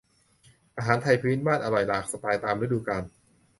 [0.77, 3.03] อาหารไทยพื้นบ้านอร่อยหลากสไตล์ตามฤดูกาล